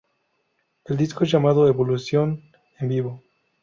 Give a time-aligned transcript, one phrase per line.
[0.85, 2.41] El disco es llamado "Evolución
[2.79, 3.21] en vivo".